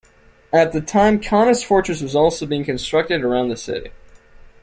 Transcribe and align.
At 0.51 0.71
the 0.71 0.81
time, 0.81 1.19
Kaunas 1.19 1.63
Fortress 1.63 2.01
was 2.01 2.15
also 2.15 2.47
being 2.47 2.65
constructed 2.65 3.21
around 3.23 3.49
the 3.49 3.55
city. 3.55 3.91